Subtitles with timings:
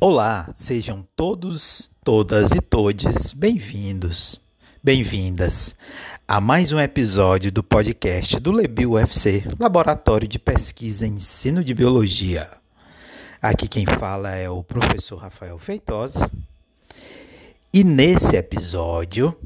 [0.00, 4.40] Olá, sejam todos, todas e todes bem-vindos,
[4.82, 5.74] bem-vindas
[6.26, 11.74] a mais um episódio do podcast do Lebil UFC, Laboratório de Pesquisa e Ensino de
[11.74, 12.48] Biologia.
[13.40, 16.30] Aqui quem fala é o professor Rafael Feitosa.
[17.72, 19.36] E nesse episódio,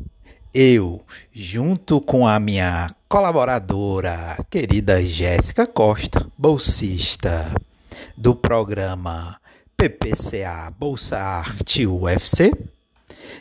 [0.54, 1.02] eu,
[1.32, 7.54] junto com a minha colaboradora, querida Jéssica Costa, bolsista
[8.16, 9.41] do programa
[9.82, 12.52] PPCA Bolsa Arte UFC,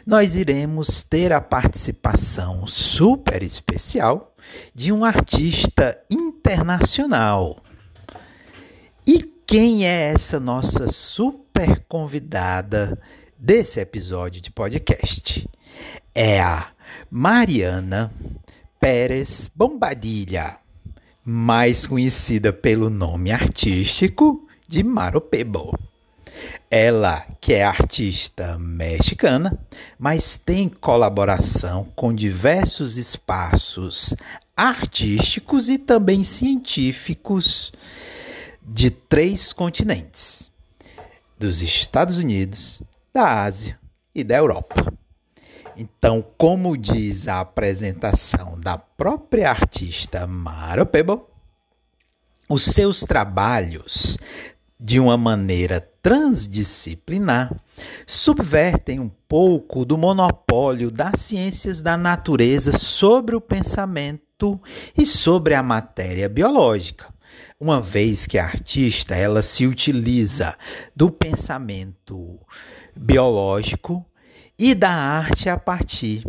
[0.03, 4.33] nós iremos ter a participação super especial
[4.73, 7.57] de um artista internacional.
[9.05, 12.99] E quem é essa nossa super convidada
[13.37, 15.47] desse episódio de podcast?
[16.15, 16.69] É a
[17.07, 18.11] Mariana
[18.79, 20.57] Pérez Bombadilha,
[21.23, 25.90] mais conhecida pelo nome artístico de Maropebo.
[26.73, 29.59] Ela, que é artista mexicana,
[29.99, 34.15] mas tem colaboração com diversos espaços
[34.55, 37.73] artísticos e também científicos
[38.61, 40.49] de três continentes:
[41.37, 42.81] dos Estados Unidos,
[43.13, 43.77] da Ásia
[44.15, 44.93] e da Europa.
[45.75, 51.29] Então, como diz a apresentação da própria artista Maro Pebo,
[52.47, 54.17] os seus trabalhos
[54.79, 57.55] de uma maneira transdisciplinar,
[58.07, 64.59] subvertem um pouco do monopólio das ciências da natureza sobre o pensamento
[64.97, 67.13] e sobre a matéria biológica.
[67.59, 70.57] Uma vez que a artista ela se utiliza
[70.95, 72.39] do pensamento
[72.95, 74.05] biológico
[74.57, 76.25] e da arte a partir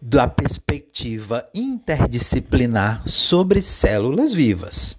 [0.00, 4.96] da perspectiva interdisciplinar sobre células vivas.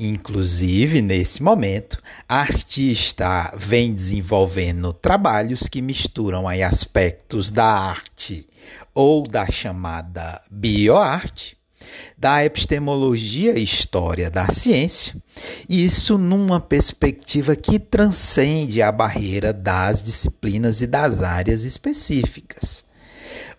[0.00, 8.46] Inclusive, nesse momento, a artista vem desenvolvendo trabalhos que misturam aí aspectos da arte
[8.94, 11.58] ou da chamada bioarte,
[12.16, 15.20] da epistemologia e história da ciência,
[15.68, 22.84] isso numa perspectiva que transcende a barreira das disciplinas e das áreas específicas.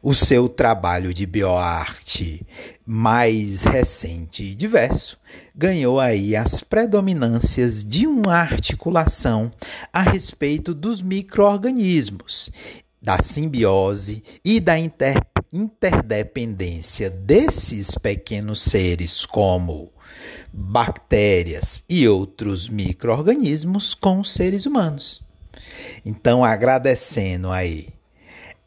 [0.01, 2.47] O seu trabalho de bioarte
[2.85, 5.19] mais recente e diverso
[5.59, 9.52] ganhou aí as predominâncias de uma articulação
[9.92, 12.50] a respeito dos microorganismos,
[13.02, 15.22] da simbiose e da inter
[15.52, 19.92] interdependência desses pequenos seres como
[20.53, 25.22] bactérias e outros microorganismos com os seres humanos.
[26.06, 27.90] Então, agradecendo aí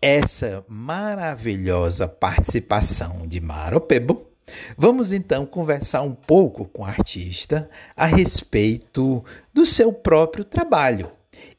[0.03, 4.32] essa maravilhosa participação de Maro Pebo,
[4.77, 11.11] vamos então conversar um pouco com o artista a respeito do seu próprio trabalho.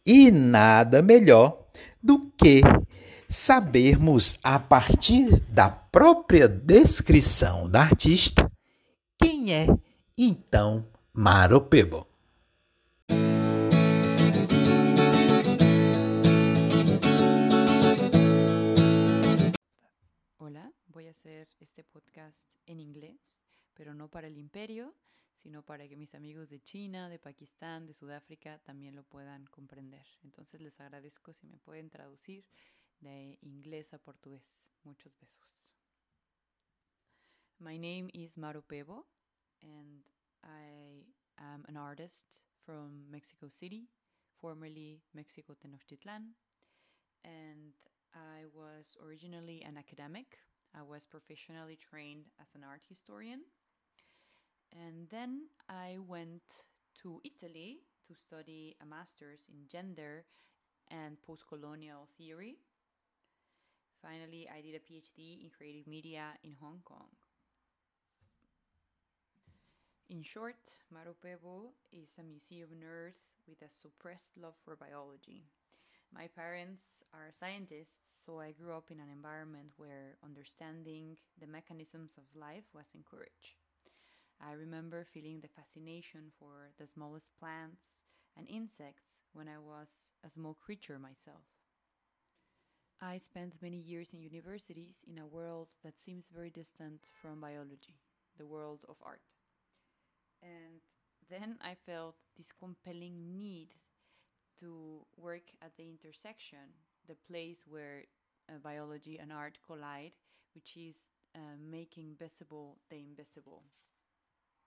[0.06, 1.64] E nada melhor
[2.02, 2.62] do que
[3.30, 8.52] sabermos, a partir da própria descrição da artista,
[9.22, 9.68] quem é
[10.18, 12.08] então Maro Pebo.
[21.14, 23.42] hacer este podcast en inglés,
[23.74, 24.96] pero no para el imperio,
[25.38, 30.06] sino para que mis amigos de China, de Pakistán, de Sudáfrica también lo puedan comprender.
[30.24, 32.46] Entonces les agradezco si me pueden traducir
[33.00, 34.70] de inglés a portugués.
[34.84, 35.44] Muchos besos.
[37.60, 39.06] My name is Maru Pebo
[39.62, 40.04] and
[40.44, 41.06] I
[41.38, 43.90] am an artist from Mexico City,
[44.40, 46.36] formerly Mexico Tenochtitlan,
[47.24, 47.74] and
[48.14, 50.38] I was originally an academic
[50.76, 53.42] I was professionally trained as an art historian.
[54.74, 56.66] And then I went
[57.04, 60.26] to Italy to study a master's in gender
[60.90, 62.58] and post colonial theory.
[64.02, 67.08] Finally, I did a PhD in creative media in Hong Kong.
[70.10, 70.60] In short,
[70.94, 73.14] Maropebo is a museum nerd
[73.48, 75.46] with a suppressed love for biology.
[76.14, 82.16] My parents are scientists so I grew up in an environment where understanding the mechanisms
[82.18, 83.58] of life was encouraged.
[84.42, 88.04] I remember feeling the fascination for the smallest plants
[88.38, 91.44] and insects when I was a small creature myself.
[93.02, 98.00] I spent many years in universities in a world that seems very distant from biology,
[98.38, 99.22] the world of art.
[100.42, 100.80] And
[101.30, 103.76] then I felt this compelling need
[104.60, 106.72] to work at the intersection
[107.08, 108.04] the place where
[108.50, 110.14] uh, biology and art collide,
[110.56, 111.06] which is
[111.36, 113.64] uh, making visible the invisible.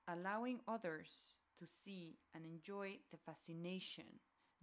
[0.08, 4.04] Allowing others to see and enjoy the fascination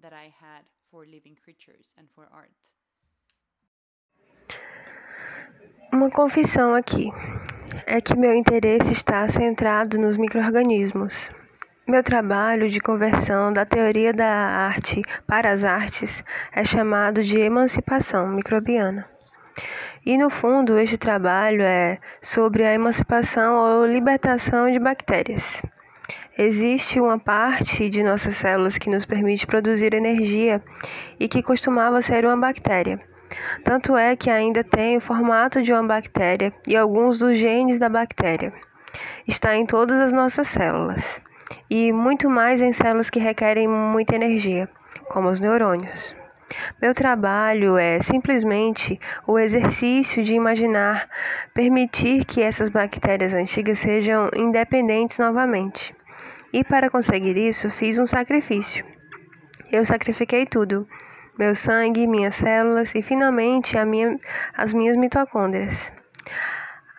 [0.02, 2.52] that I had for living creatures and for art.
[5.92, 7.10] Uma confissão aqui
[7.86, 11.30] é que meu interesse está centrado nos microorganismos.
[11.86, 18.26] Meu trabalho de conversão da teoria da arte para as artes é chamado de emancipação
[18.30, 19.06] microbiana.
[20.06, 25.62] E no fundo, este trabalho é sobre a emancipação ou libertação de bactérias.
[26.38, 30.64] Existe uma parte de nossas células que nos permite produzir energia
[31.20, 32.98] e que costumava ser uma bactéria.
[33.62, 37.90] Tanto é que ainda tem o formato de uma bactéria e alguns dos genes da
[37.90, 38.54] bactéria.
[39.28, 41.22] Está em todas as nossas células
[41.70, 44.70] e muito mais em células que requerem muita energia,
[45.10, 46.16] como os neurônios.
[46.82, 51.10] Meu trabalho é simplesmente o exercício de imaginar
[51.54, 55.96] permitir que essas bactérias antigas sejam independentes novamente.
[56.52, 58.86] E para conseguir isso, fiz um sacrifício.
[59.72, 60.88] Eu sacrifiquei tudo:
[61.38, 64.20] meu sangue, minhas células e finalmente minha,
[64.56, 65.92] as minhas mitocôndrias,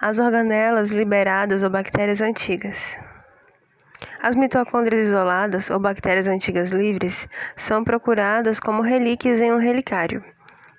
[0.01, 2.99] as organelas liberadas ou bactérias antigas.
[4.25, 10.25] As mitocôndrias isoladas ou bactérias antigas livres são procuradas como relíquias em um relicário.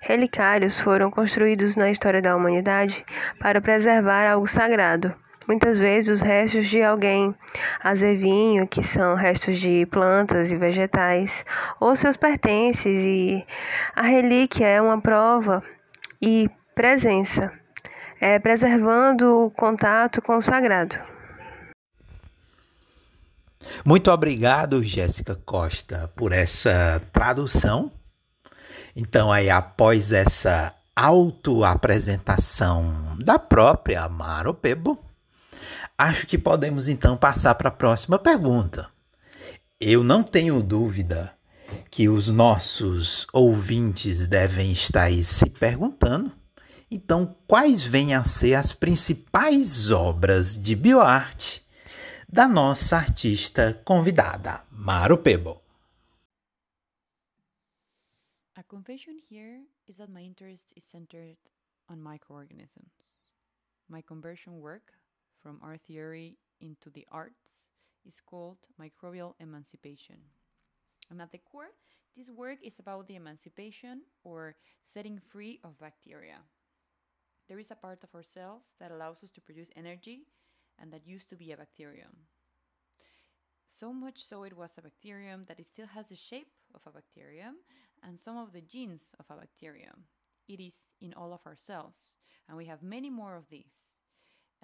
[0.00, 3.04] Relicários foram construídos na história da humanidade
[3.38, 5.14] para preservar algo sagrado.
[5.46, 7.32] Muitas vezes os restos de alguém,
[7.80, 11.44] azevinho, que são restos de plantas e vegetais,
[11.78, 13.46] ou seus pertences, e
[13.94, 15.62] a relíquia é uma prova
[16.20, 17.52] e presença,
[18.20, 21.15] é, preservando o contato com o sagrado.
[23.84, 27.92] Muito obrigado, Jéssica Costa, por essa tradução.
[28.94, 34.98] Então, aí, após essa autoapresentação da própria Amaro Pebo,
[35.98, 38.88] acho que podemos então passar para a próxima pergunta.
[39.78, 41.32] Eu não tenho dúvida
[41.90, 46.32] que os nossos ouvintes devem estar se perguntando.
[46.90, 51.65] Então, quais vêm a ser as principais obras de bioarte
[52.28, 55.62] da nossa artista convidada, Maru Pebo.
[58.56, 61.38] A confession here is that my interest is centered
[61.88, 63.20] on microorganisms.
[63.88, 64.92] My conversion work
[65.40, 67.68] from art theory into the arts
[68.04, 70.18] is called microbial emancipation.
[71.10, 71.70] And at the core,
[72.16, 76.38] this work is about the emancipation or setting free of bacteria.
[77.46, 80.26] There is a part of our cells that allows us to produce energy
[80.80, 82.26] and that used to be a bacterium.
[83.66, 86.90] So much so it was a bacterium that it still has the shape of a
[86.90, 87.56] bacterium
[88.02, 90.04] and some of the genes of a bacterium.
[90.48, 92.14] It is in all of our cells,
[92.48, 93.96] and we have many more of these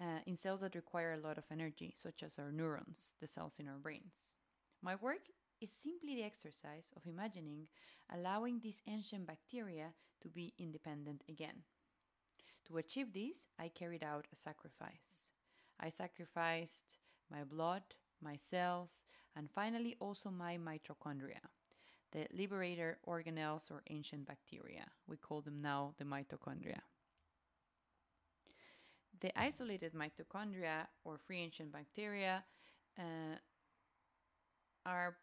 [0.00, 3.56] uh, in cells that require a lot of energy, such as our neurons, the cells
[3.58, 4.34] in our brains.
[4.80, 5.26] My work
[5.60, 7.66] is simply the exercise of imagining
[8.14, 9.92] allowing these ancient bacteria
[10.22, 11.62] to be independent again.
[12.68, 15.31] To achieve this, I carried out a sacrifice.
[15.82, 16.96] I sacrificed
[17.30, 17.82] my blood,
[18.22, 18.90] my cells,
[19.36, 21.42] and finally also my mitochondria,
[22.12, 24.84] the liberator organelles or ancient bacteria.
[25.08, 26.80] We call them now the mitochondria.
[29.20, 32.44] The isolated mitochondria or free ancient bacteria
[32.98, 33.36] uh,
[34.84, 35.16] are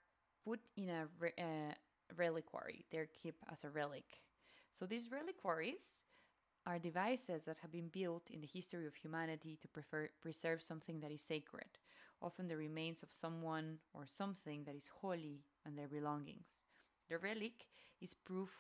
[0.46, 1.74] put in a re- uh,
[2.16, 2.86] reliquary.
[2.92, 4.06] They're kept as a relic.
[4.72, 6.04] So these reliquaries
[6.70, 11.00] are devices that have been built in the history of humanity to prefer, preserve something
[11.00, 11.80] that is sacred,
[12.22, 16.64] often the remains of someone or something that is holy and their belongings.
[17.10, 17.66] The relic
[18.02, 18.52] is proof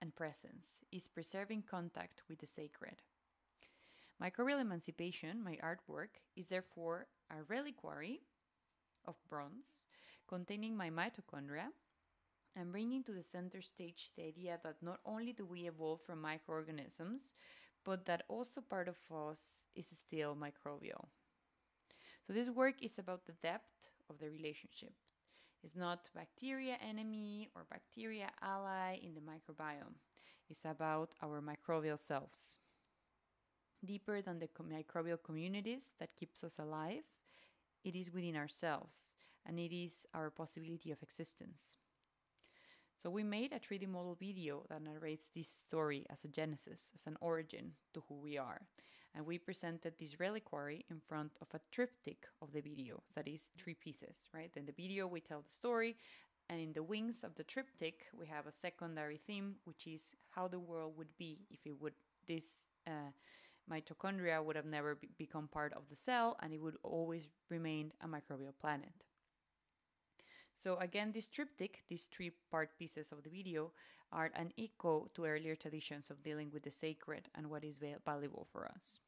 [0.00, 3.02] and presence, is preserving contact with the sacred.
[4.22, 8.20] Microbial emancipation, my artwork, is therefore a reliquary
[9.06, 9.82] of bronze
[10.28, 11.70] containing my mitochondria
[12.56, 16.20] and bringing to the center stage the idea that not only do we evolve from
[16.20, 17.34] microorganisms,
[17.84, 21.08] but that also part of us is still microbial.
[22.26, 24.92] So this work is about the depth of the relationship.
[25.62, 29.96] It's not bacteria enemy or bacteria ally in the microbiome.
[30.48, 32.58] It's about our microbial selves.
[33.84, 37.04] Deeper than the microbial communities that keeps us alive,
[37.84, 39.14] it is within ourselves
[39.46, 41.76] and it is our possibility of existence.
[43.02, 47.06] So we made a 3D model video that narrates this story as a genesis, as
[47.06, 48.60] an origin to who we are.
[49.14, 53.40] And we presented this reliquary in front of a triptych of the video, that is
[53.56, 54.50] three pieces, right?
[54.54, 55.96] In the video we tell the story,
[56.50, 60.46] and in the wings of the triptych we have a secondary theme, which is how
[60.46, 61.94] the world would be if it would
[62.28, 62.44] this
[62.86, 63.12] uh,
[63.72, 67.92] mitochondria would have never be become part of the cell, and it would always remain
[68.02, 68.92] a microbial planet.
[70.60, 73.72] So, again, this triptych, these three part pieces of the video,
[74.12, 78.44] are an echo to earlier traditions of dealing with the sacred and what is valuable
[78.44, 78.98] for us.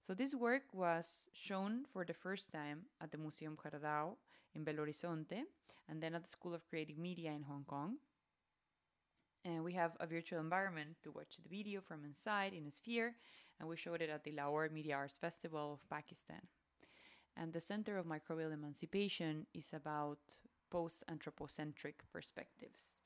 [0.00, 4.18] So, this work was shown for the first time at the Museum Jardao
[4.54, 5.42] in Belo Horizonte
[5.88, 7.96] and then at the School of Creative Media in Hong Kong.
[9.44, 13.16] And we have a virtual environment to watch the video from inside in a sphere,
[13.58, 16.42] and we showed it at the Lahore Media Arts Festival of Pakistan.
[17.36, 20.18] And the Center of Microbial Emancipation is about
[20.70, 23.00] post anthropocentric perspectives,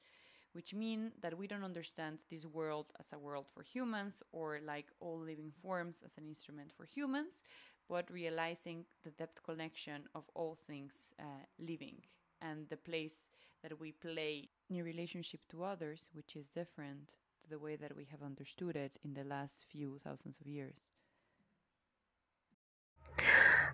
[0.52, 4.86] which mean that we don't understand this world as a world for humans or like
[5.00, 7.44] all living forms as an instrument for humans,
[7.88, 11.24] but realizing the depth connection of all things uh,
[11.58, 11.96] living
[12.40, 13.30] and the place
[13.62, 18.06] that we play in relationship to others, which is different to the way that we
[18.10, 20.90] have understood it in the last few thousands of years.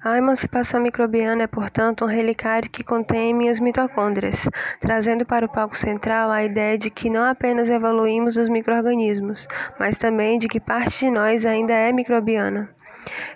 [0.02, 5.76] A emancipação microbiana é, portanto, um relicário que contém minhas mitocôndrias, trazendo para o palco
[5.76, 11.00] central a ideia de que não apenas evoluímos dos microorganismos, mas também de que parte
[11.00, 12.70] de nós ainda é microbiana.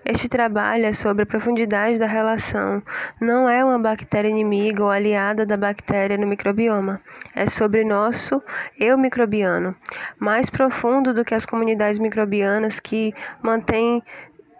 [0.04, 2.80] Este trabalho é sobre a profundidade da relação.
[3.20, 7.00] Não é uma bactéria inimiga ou aliada da bactéria no microbioma.
[7.34, 8.40] É sobre nosso
[8.78, 9.74] eu microbiano,
[10.16, 14.00] mais profundo do que as comunidades microbianas que mantém,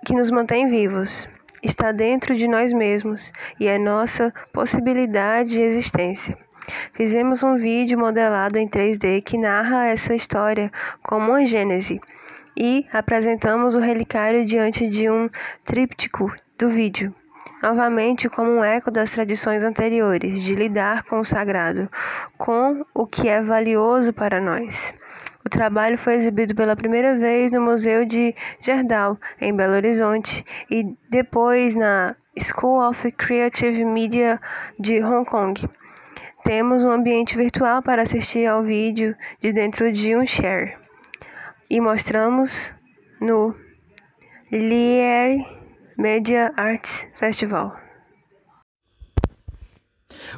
[0.05, 1.29] que nos mantêm vivos
[1.63, 6.37] está dentro de nós mesmos e é nossa possibilidade de existência.
[6.93, 10.71] Fizemos um vídeo modelado em 3D que narra essa história
[11.03, 12.01] como uma gênese
[12.57, 15.29] e apresentamos o relicário diante de um
[15.65, 17.15] tríptico do vídeo,
[17.63, 21.91] novamente como um eco das tradições anteriores de lidar com o sagrado,
[22.37, 24.95] com o que é valioso para nós.
[25.45, 30.97] O trabalho foi exibido pela primeira vez no Museu de Gerdau, em Belo Horizonte, e
[31.11, 34.41] depois na School of Creative Media
[34.79, 35.69] de Hong Kong.
[36.45, 40.77] Temos um ambiente virtual para assistir ao vídeo de dentro de um share.
[41.69, 42.73] E mostramos
[43.21, 43.55] no
[44.51, 45.39] Lier
[45.97, 47.77] Media Arts Festival.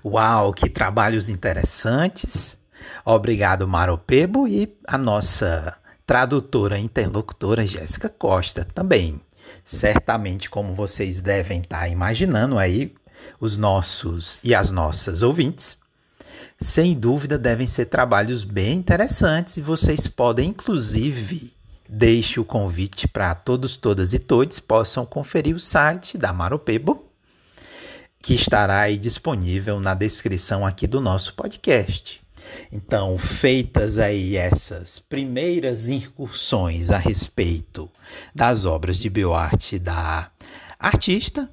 [0.04, 2.58] Uau, que trabalhos interessantes!
[3.04, 9.20] Obrigado, Maro Pebo, e a nossa tradutora interlocutora Jéssica Costa também.
[9.62, 12.94] Certamente, como vocês devem estar imaginando aí,
[13.38, 15.76] os nossos e as nossas ouvintes,
[16.60, 21.52] sem dúvida devem ser trabalhos bem interessantes e vocês podem, inclusive,
[21.86, 27.04] deixe o convite para todos, todas e todos possam conferir o site da Maropebo,
[28.22, 32.23] que estará aí disponível na descrição aqui do nosso podcast.
[32.72, 37.90] Então, feitas aí essas primeiras incursões a respeito
[38.34, 40.30] das obras de bioarte da
[40.78, 41.48] artista,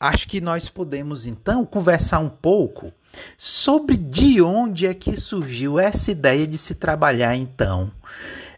[0.00, 2.92] acho que nós podemos então conversar um pouco
[3.36, 7.92] sobre de onde é que surgiu essa ideia de se trabalhar então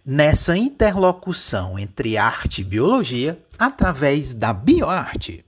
[0.04, 5.44] nessa interlocução entre arte e biologia através da bioarte.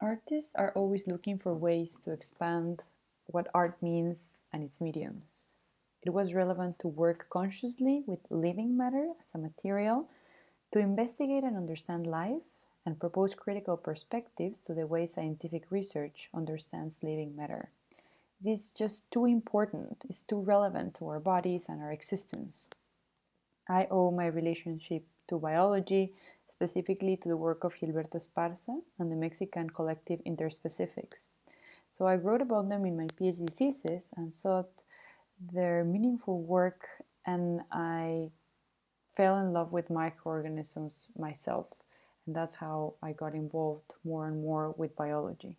[0.00, 2.78] Artists are always looking for ways to expand
[3.32, 5.52] what art means and its mediums.
[6.02, 10.08] It was relevant to work consciously with living matter as a material,
[10.72, 12.42] to investigate and understand life,
[12.86, 17.70] and propose critical perspectives to the way scientific research understands living matter.
[18.42, 22.70] It is just too important, it's too relevant to our bodies and our existence.
[23.68, 26.14] I owe my relationship to biology,
[26.48, 31.34] specifically to the work of Gilberto Esparza and the Mexican collective Interspecifics.
[31.90, 34.70] So I wrote about them in my PhD thesis and thought
[35.52, 36.86] their meaningful work,
[37.26, 38.30] and I
[39.16, 41.66] fell in love with microorganisms myself.
[42.26, 45.56] And that's how I got involved more and more with biology.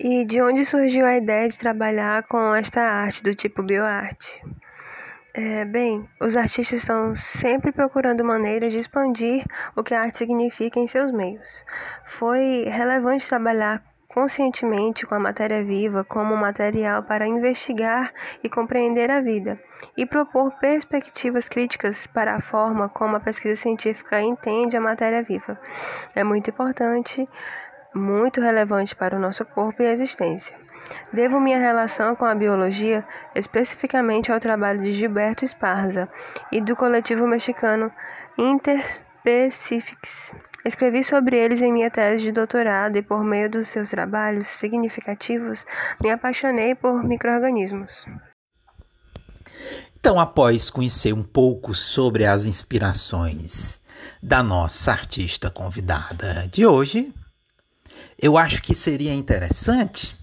[0.00, 4.42] E de onde surgiu a ideia de trabalhar com esta arte do tipo bioarte?
[5.34, 10.78] É, bem, os artistas estão sempre procurando maneiras de expandir o que a arte significa
[10.78, 11.64] em seus meios.
[12.04, 18.12] Foi relevante trabalhar conscientemente com a matéria viva como material para investigar
[18.44, 19.58] e compreender a vida
[19.96, 25.58] e propor perspectivas críticas para a forma como a pesquisa científica entende a matéria viva.
[26.14, 27.26] É muito importante,
[27.94, 30.61] muito relevante para o nosso corpo e existência.
[31.12, 36.08] Devo minha relação com a biologia especificamente ao trabalho de Gilberto Esparza
[36.50, 37.92] e do coletivo mexicano
[38.38, 40.32] Interspecifics.
[40.64, 45.66] Escrevi sobre eles em minha tese de doutorado e, por meio dos seus trabalhos significativos,
[46.00, 48.06] me apaixonei por microorganismos.
[49.98, 53.80] Então, após conhecer um pouco sobre as inspirações
[54.22, 57.12] da nossa artista convidada de hoje,
[58.22, 60.16] Eu acho que seria interessante,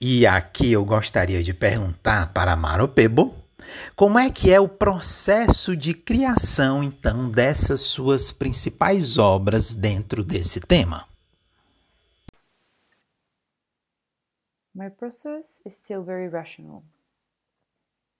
[0.00, 3.34] e aqui eu gostaria de perguntar para Maro Pebo,
[3.94, 10.60] como é que é o processo de criação, então, dessas suas principais obras dentro desse
[10.60, 11.06] tema?
[14.74, 16.84] My process is still very rational.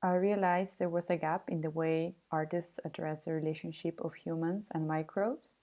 [0.03, 4.69] I realized there was a gap in the way artists address the relationship of humans
[4.75, 5.61] and microbes.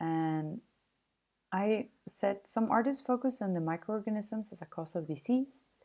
[0.00, 0.60] And
[1.54, 5.76] I said some artists focus on the microorganisms as a cause of disease,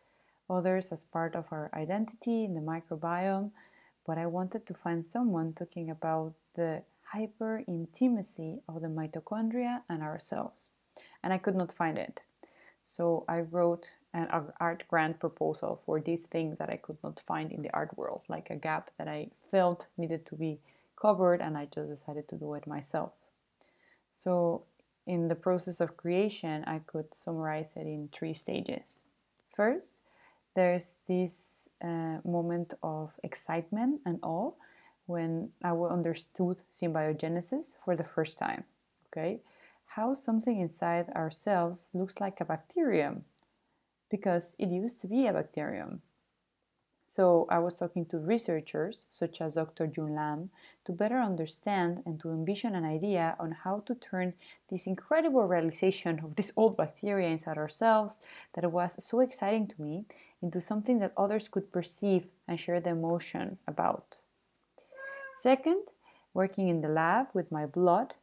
[0.49, 3.51] others as part of our identity in the microbiome.
[4.07, 6.81] But I wanted to find someone talking about the
[7.13, 10.71] hyper intimacy of the mitochondria and ourselves.
[11.21, 12.21] And I could not find it.
[12.81, 14.27] So I wrote an
[14.59, 18.21] art grant proposal for these things that I could not find in the art world,
[18.27, 20.61] like a gap that I felt needed to be
[20.99, 23.11] covered, and I just decided to do it myself.
[24.09, 24.63] So,
[25.09, 29.01] in the process of creation, I could summarize it in three stages.
[29.55, 30.01] First,
[30.55, 34.51] there's this uh, moment of excitement and awe
[35.07, 38.65] when I understood symbiogenesis for the first time.
[39.07, 39.39] Okay,
[39.95, 43.25] how something inside ourselves looks like a bacterium
[44.11, 46.03] because it used to be a bacterium.
[47.09, 49.87] So I was talking to researchers such as Dr.
[49.87, 50.51] Jun Lam
[50.85, 54.35] to better understand and to envision an idea on how to turn
[54.69, 58.21] this incredible realization of this old bacteria inside ourselves
[58.53, 60.05] that was so exciting to me
[60.39, 64.19] into something that others could perceive and share the emotion about.
[65.33, 65.85] Second,
[66.35, 68.13] working in the lab with my blood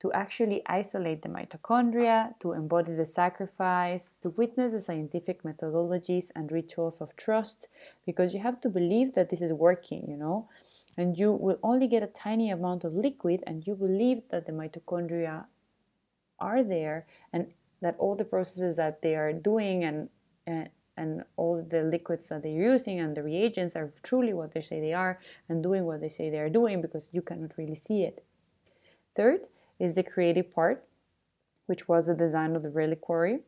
[0.00, 6.52] to actually isolate the mitochondria, to embody the sacrifice, to witness the scientific methodologies and
[6.52, 7.68] rituals of trust,
[8.04, 10.48] because you have to believe that this is working, you know.
[10.98, 14.52] And you will only get a tiny amount of liquid, and you believe that the
[14.52, 15.44] mitochondria
[16.38, 17.46] are there and
[17.80, 20.08] that all the processes that they are doing and,
[20.46, 24.62] and and all the liquids that they're using and the reagents are truly what they
[24.62, 25.18] say they are
[25.48, 28.24] and doing what they say they are doing because you cannot really see it.
[29.14, 29.40] Third,
[29.78, 30.84] is the creative part,
[31.66, 33.40] which was the design of the reliquary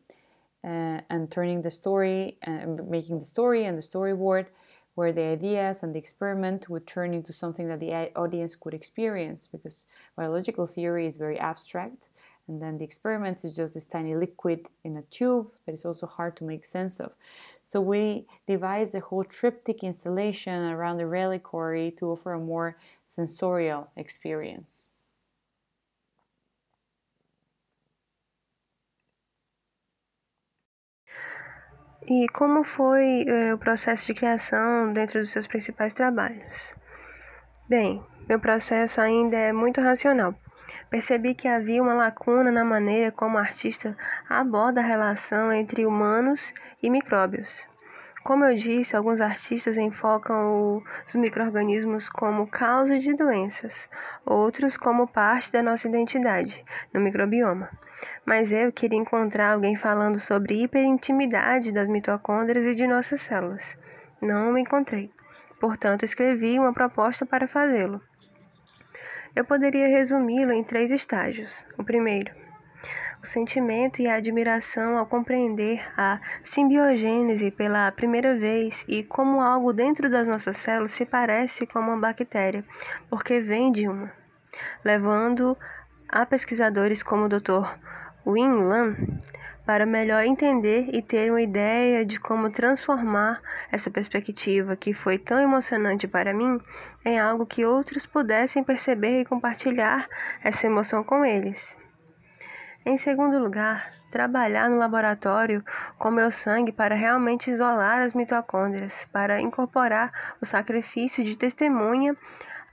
[0.65, 4.47] uh, and turning the story and uh, making the story and the storyboard
[4.95, 9.47] where the ideas and the experiment would turn into something that the audience could experience
[9.47, 9.85] because
[10.17, 12.09] biological theory is very abstract
[12.49, 16.07] and then the experiments is just this tiny liquid in a tube that is also
[16.07, 17.13] hard to make sense of.
[17.63, 23.91] So we devised a whole triptych installation around the reliquary to offer a more sensorial
[23.97, 24.89] experience.
[32.11, 36.75] E como foi é, o processo de criação dentro dos seus principais trabalhos?
[37.69, 40.35] Bem, meu processo ainda é muito racional.
[40.89, 43.95] Percebi que havia uma lacuna na maneira como o artista
[44.27, 47.67] aborda a relação entre humanos e micróbios.
[48.25, 53.89] Como eu disse, alguns artistas enfocam os microrganismos como causa de doenças,
[54.27, 57.71] outros como parte da nossa identidade no microbioma.
[58.25, 63.79] Mas eu queria encontrar alguém falando sobre hiperintimidade das mitocôndrias e de nossas células.
[64.21, 65.11] Não me encontrei.
[65.61, 68.01] Portanto, escrevi uma proposta para fazê-lo.
[69.35, 71.65] Eu poderia resumi-lo em três estágios.
[71.77, 72.33] O primeiro,
[73.23, 79.73] o sentimento e a admiração ao compreender a simbiogênese pela primeira vez e como algo
[79.73, 82.65] dentro das nossas células se parece com uma bactéria,
[83.11, 84.13] porque vem de uma,
[84.85, 85.57] levando
[86.09, 87.67] a pesquisadores como o Dr.
[88.27, 88.97] Win Lan
[89.67, 95.39] para melhor entender e ter uma ideia de como transformar essa perspectiva que foi tão
[95.39, 96.59] emocionante para mim
[97.05, 100.09] em algo que outros pudessem perceber e compartilhar
[100.43, 101.77] essa emoção com eles.
[102.87, 105.65] Em segundo lugar, trabalhar no laboratório
[105.99, 112.17] com meu sangue para realmente isolar as mitocôndrias, para incorporar o sacrifício de testemunha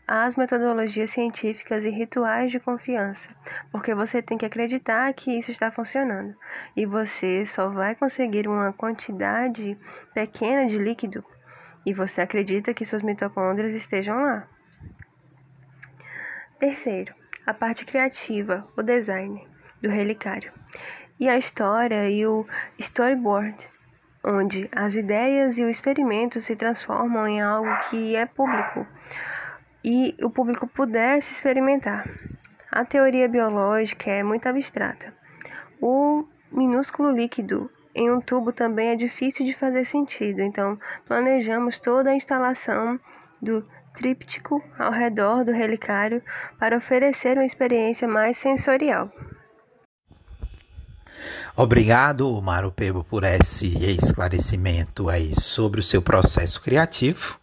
[0.08, 3.30] às metodologias científicas e rituais de confiança,
[3.72, 6.36] porque você tem que acreditar que isso está funcionando
[6.76, 9.78] e você só vai conseguir uma quantidade
[10.14, 11.26] pequena de líquido
[11.86, 14.48] e você acredita que suas mitocôndrias estejam lá.
[16.60, 17.14] Terceiro,
[17.46, 19.55] a parte criativa, o design
[19.86, 20.52] do relicário.
[21.20, 22.46] E a história e o
[22.80, 23.56] storyboard,
[24.24, 28.86] onde as ideias e o experimento se transformam em algo que é público
[29.84, 32.10] e o público pudesse experimentar.
[32.72, 35.14] A teoria biológica é muito abstrata.
[35.80, 42.10] O minúsculo líquido em um tubo também é difícil de fazer sentido, então planejamos toda
[42.10, 43.00] a instalação
[43.40, 46.22] do tríptico ao redor do relicário
[46.60, 49.10] para oferecer uma experiência mais sensorial.
[51.56, 57.40] Obrigado, Mário Pebo, por esse esclarecimento aí sobre o seu processo criativo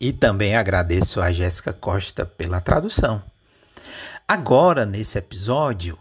[0.00, 3.22] e também agradeço a Jéssica Costa pela tradução.
[4.26, 5.98] Agora, nesse episódio,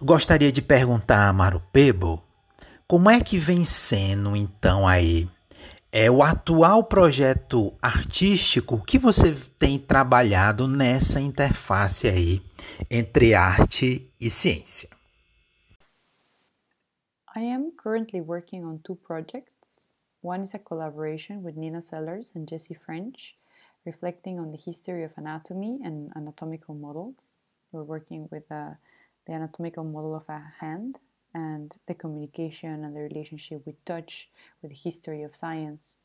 [0.00, 2.22] gostaria de perguntar a Mário Pebo
[2.86, 5.28] como é que vem sendo então aí
[5.90, 12.42] é o atual projeto artístico que você tem trabalhado nessa interface aí
[12.90, 14.88] entre arte e ciência.
[17.34, 19.88] I am currently working on two projects.
[20.20, 23.38] One is a collaboration with Nina Sellers and Jesse French,
[23.86, 27.38] reflecting on the history of anatomy and anatomical models.
[27.72, 28.72] We're working with uh,
[29.26, 30.98] the anatomical model of a hand
[31.32, 34.28] and the communication and the relationship with touch,
[34.60, 35.96] with the history of science.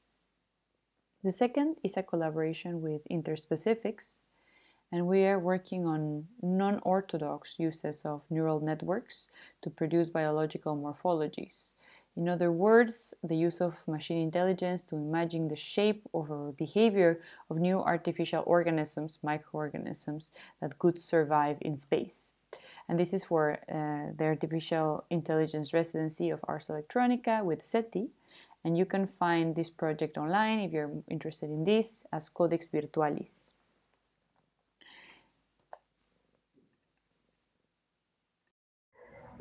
[1.23, 4.19] The second is a collaboration with Interspecifics,
[4.91, 9.27] and we are working on non orthodox uses of neural networks
[9.61, 11.73] to produce biological morphologies.
[12.15, 17.59] In other words, the use of machine intelligence to imagine the shape or behavior of
[17.59, 22.33] new artificial organisms, microorganisms, that could survive in space.
[22.89, 28.09] And this is for uh, the artificial intelligence residency of Ars Electronica with SETI.
[28.63, 33.53] And you can find this project online if you're interested in this as Codex Virtualis.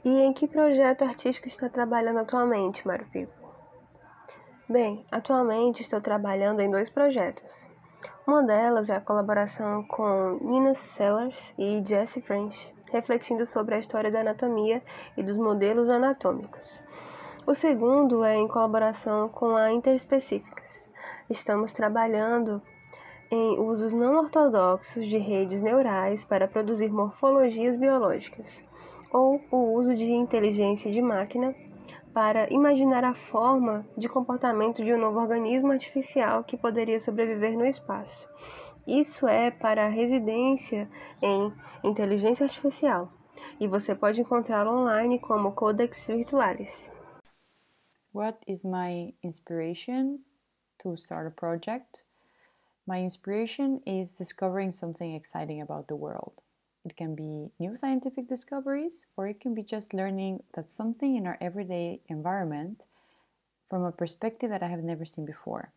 [0.06, 3.32] E em que projeto artístico está trabalhando atualmente, Mário Pipo?
[4.68, 7.66] Bem, atualmente estou trabalhando em dois projetos.
[8.24, 14.08] Uma delas é a colaboração com Nina Sellers e Jesse French, refletindo sobre a história
[14.08, 14.80] da anatomia
[15.16, 16.80] e dos modelos anatômicos.
[17.44, 20.88] O segundo é em colaboração com a Interspecíficas.
[21.28, 22.62] Estamos trabalhando
[23.28, 28.64] em usos não ortodoxos de redes neurais para produzir morfologias biológicas
[29.16, 31.54] ou o uso de inteligência de máquina
[32.12, 37.64] para imaginar a forma de comportamento de um novo organismo artificial que poderia sobreviver no
[37.64, 38.28] espaço.
[38.86, 40.86] Isso é para a residência
[41.22, 41.50] em
[41.82, 43.10] inteligência artificial
[43.58, 46.90] e você pode encontrá-lo online como Codex Virtualis.
[48.12, 50.18] What is my inspiration
[50.82, 52.04] to start a project?
[52.86, 56.45] My inspiration is discovering something exciting about the world.
[56.86, 61.26] It can be new scientific discoveries, or it can be just learning that something in
[61.26, 62.84] our everyday environment
[63.68, 65.72] from a perspective that I have never seen before.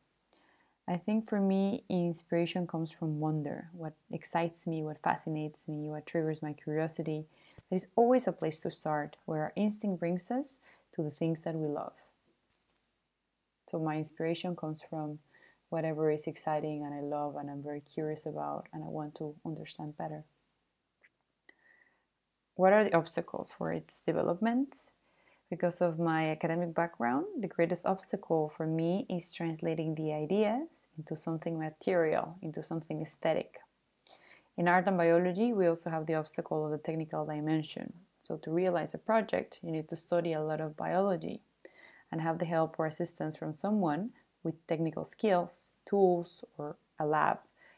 [0.87, 6.05] I think for me, inspiration comes from wonder, what excites me, what fascinates me, what
[6.05, 7.25] triggers my curiosity.
[7.69, 10.59] There is always a place to start where our instinct brings us
[10.93, 11.93] to the things that we love.
[13.67, 15.17] So, my inspiration comes from
[15.69, 19.33] whatever is exciting and I love and I'm very curious about and I want to
[19.43, 20.23] understand better.
[22.59, 24.89] What are the obstacles for its development?
[25.49, 31.15] Because of my academic background, the greatest obstacle for me is translating the ideas into
[31.15, 33.61] something material, into something aesthetic.
[34.57, 37.93] In art and biology, we also have the obstacle of the technical dimension.
[38.23, 41.39] So, to realize a project, you need to study a lot of biology
[42.11, 44.09] and have the help or assistance from someone
[44.43, 47.37] with technical skills, tools, or a lab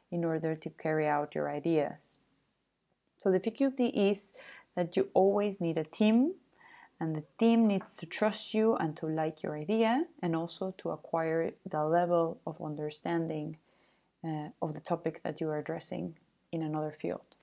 [0.10, 2.18] in order to carry out your ideas.
[3.22, 4.34] So, the difficulty is
[4.76, 6.34] that you always need a team
[7.00, 10.92] and the team needs to trust you and to like your idea and also to
[10.92, 13.58] acquire the level of understanding
[14.24, 16.16] uh, of the topic that you are addressing
[16.52, 17.36] in another field.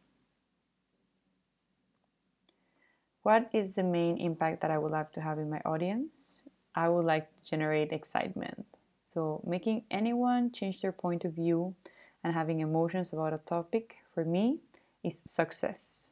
[3.23, 6.41] What is the main impact that I would like to have in my audience?
[6.75, 8.65] I would like to generate excitement.
[9.05, 11.75] So, making anyone change their point of view
[12.23, 14.61] and having emotions about a topic for me
[15.03, 16.11] is success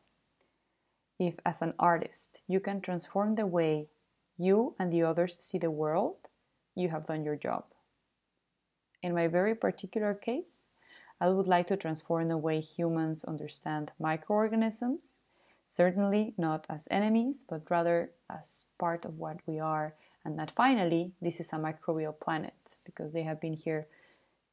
[1.18, 3.88] if, as an artist, you can transform the way
[4.38, 6.16] you and the others see the world,
[6.74, 7.64] you have done your job.
[9.02, 10.68] In my very particular case,
[11.20, 15.22] I would like to transform the way humans understand microorganisms,
[15.66, 21.12] certainly not as enemies, but rather as part of what we are, and that finally,
[21.22, 23.86] this is a microbial planet because they have been here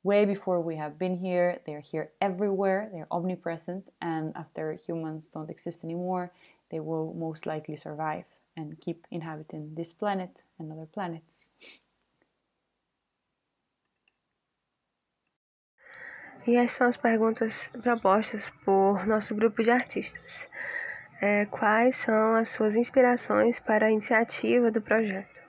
[0.04, 1.60] way before we have been here.
[1.66, 6.32] They're here everywhere, they're omnipresent, and after humans don't exist anymore,
[6.70, 11.52] they will most likely survive and keep inhabiting this planet and other planets.
[16.46, 20.50] E essas são as perguntas propostas por nosso grupo de artistas.
[21.22, 25.42] É, quais são as suas inspirações para a iniciativa do projeto?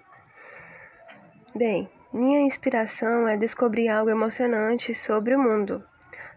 [1.52, 5.82] Bem, minha inspiração é descobrir algo emocionante sobre o mundo.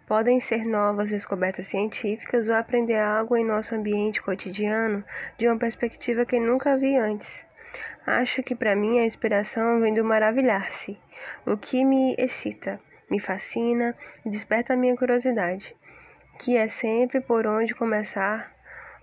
[0.08, 5.04] Podem ser novas descobertas científicas ou aprender algo em nosso ambiente cotidiano
[5.38, 7.46] de uma perspectiva que nunca vi antes.
[8.08, 11.00] Acho que para mim a inspiração vem do maravilhar-se,
[11.46, 15.76] o que me excita, me fascina e desperta a minha curiosidade,
[16.40, 18.52] que é sempre por onde começar,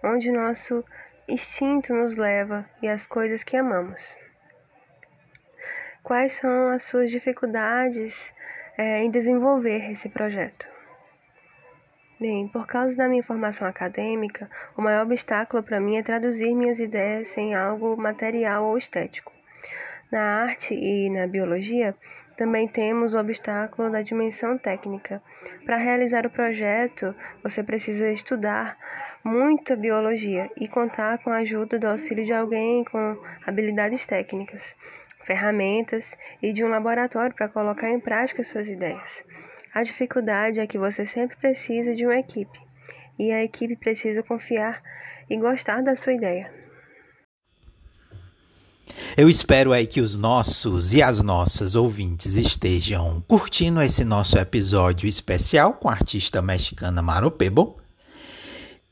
[0.02, 0.84] onde nosso
[1.28, 4.23] instinto nos leva e as coisas que amamos.
[6.04, 8.30] Quais são as suas dificuldades
[8.76, 10.68] é, em desenvolver esse projeto?
[12.20, 16.78] Bem, por causa da minha formação acadêmica, o maior obstáculo para mim é traduzir minhas
[16.78, 19.32] ideias em algo material ou estético.
[20.12, 21.94] Na arte e na biologia,
[22.36, 25.22] também temos o obstáculo da dimensão técnica.
[25.64, 28.76] Para realizar o projeto, você precisa estudar
[29.24, 34.76] muita biologia e contar com a ajuda do auxílio de alguém com habilidades técnicas
[35.24, 39.22] ferramentas e de um laboratório para colocar em prática suas ideias.
[39.72, 42.60] A dificuldade é que você sempre precisa de uma equipe
[43.18, 44.82] e a equipe precisa confiar
[45.28, 46.52] e gostar da sua ideia.
[49.16, 55.08] Eu espero aí que os nossos e as nossas ouvintes estejam curtindo esse nosso episódio
[55.08, 57.78] especial com a artista mexicana Maro Pebo.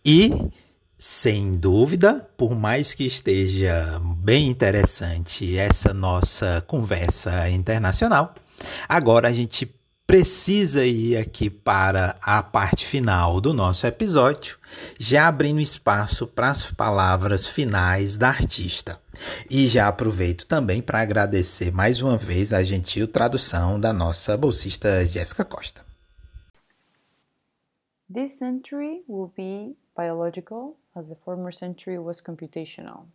[0.05, 0.31] E
[1.03, 8.37] sem dúvida, por mais que esteja bem interessante essa nossa conversa internacional,
[8.88, 9.67] agora a gente
[10.07, 14.57] precisa ir aqui para a parte final do nosso episódio,
[14.97, 18.97] já abrindo espaço para as palavras finais da artista.
[19.51, 25.05] E já aproveito também para agradecer mais uma vez a gentil tradução da nossa bolsista
[25.05, 25.85] Jéssica Costa.
[28.09, 33.07] This century will be biological as the former century was computational.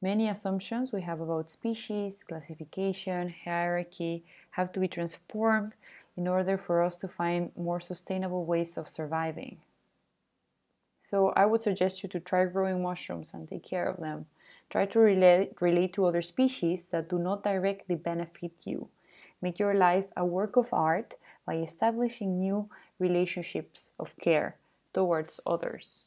[0.00, 5.72] Many assumptions we have about species, classification, hierarchy have to be transformed
[6.16, 9.58] in order for us to find more sustainable ways of surviving.
[11.00, 14.26] So, I would suggest you to try growing mushrooms and take care of them.
[14.70, 18.88] Try to relate, relate to other species that do not directly benefit you.
[19.40, 21.14] Make your life a work of art
[21.46, 24.56] by establishing new relationships of care
[24.94, 26.04] towards others.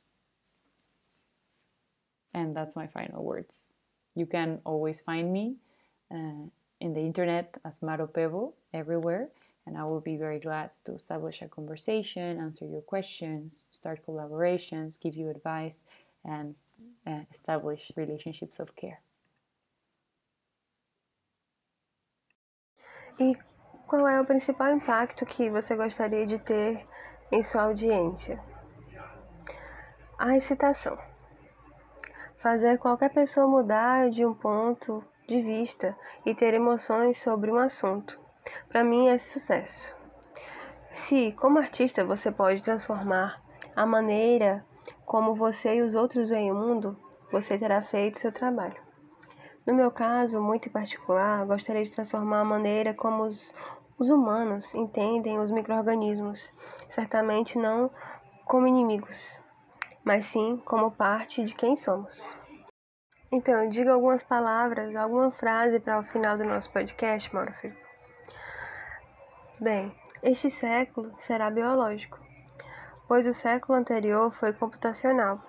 [2.37, 3.67] And that's my final words.
[4.13, 5.55] You can always find me
[6.13, 6.45] uh,
[6.79, 9.29] in the internet as Maro Pebo everywhere,
[9.65, 14.99] and I will be very glad to establish a conversation, answer your questions, start collaborations,
[14.99, 15.83] give you advice,
[16.23, 16.53] and
[17.07, 18.99] uh, establish relationships of care.
[23.19, 23.35] E
[23.87, 26.85] qual é o principal impacto que você gostaria de ter
[27.31, 28.39] em sua audiência?
[30.19, 31.06] A excitação.
[32.49, 35.93] Fazer qualquer pessoa mudar de um ponto de vista
[36.25, 38.17] e ter emoções sobre um assunto.
[38.69, 39.93] Para mim é sucesso.
[40.93, 43.43] Se, como artista, você pode transformar
[43.75, 44.65] a maneira
[45.05, 46.97] como você e os outros veem o mundo,
[47.33, 48.81] você terá feito seu trabalho.
[49.65, 53.53] No meu caso, muito em particular, gostaria de transformar a maneira como os,
[53.99, 56.53] os humanos entendem os micro-organismos,
[56.87, 57.91] certamente não
[58.45, 59.37] como inimigos,
[60.07, 62.17] mas sim como parte de quem somos.
[63.29, 67.53] Então, diga algumas palavras, alguma frase para o final do nosso podcast, Mauro.
[69.59, 69.93] Bem,
[70.23, 72.17] este século será biológico,
[73.05, 75.41] pois o século anterior foi computacional.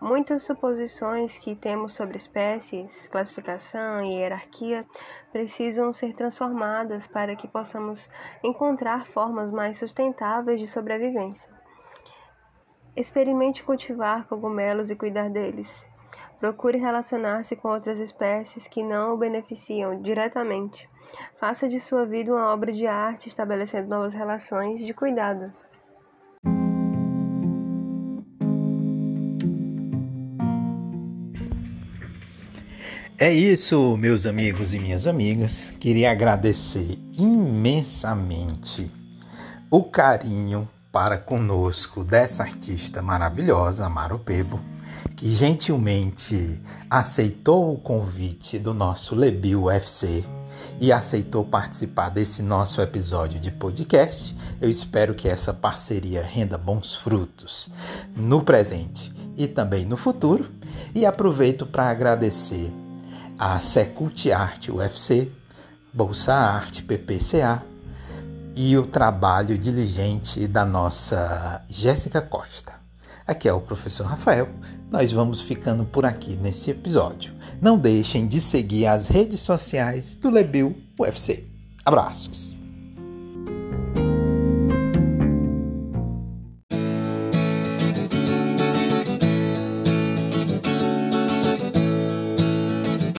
[0.00, 4.86] Muitas suposições que temos sobre espécies, classificação e hierarquia
[5.32, 8.08] precisam ser transformadas para que possamos
[8.44, 11.53] encontrar formas mais sustentáveis de sobrevivência.
[12.96, 15.84] Experimente cultivar cogumelos e cuidar deles.
[16.38, 20.88] Procure relacionar-se com outras espécies que não o beneficiam diretamente.
[21.34, 25.52] Faça de sua vida uma obra de arte, estabelecendo novas relações de cuidado.
[33.18, 35.72] É isso, meus amigos e minhas amigas.
[35.80, 38.90] Queria agradecer imensamente
[39.70, 44.60] o carinho para conosco dessa artista maravilhosa, Amaro Pebo,
[45.16, 50.24] que gentilmente aceitou o convite do nosso Lebil UFC
[50.80, 54.36] e aceitou participar desse nosso episódio de podcast.
[54.60, 57.72] Eu espero que essa parceria renda bons frutos
[58.14, 60.48] no presente e também no futuro.
[60.94, 62.72] E aproveito para agradecer
[63.36, 65.28] a Secult Arte UFC,
[65.92, 67.73] Bolsa Arte PPCA
[68.54, 72.72] e o trabalho diligente da nossa Jéssica Costa.
[73.26, 74.48] Aqui é o professor Rafael.
[74.90, 77.34] Nós vamos ficando por aqui nesse episódio.
[77.60, 81.44] Não deixem de seguir as redes sociais do Lebil UFC.
[81.84, 82.63] Abraços!